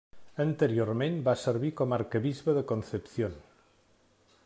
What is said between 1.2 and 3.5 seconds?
va servir com Arquebisbe de Concepción.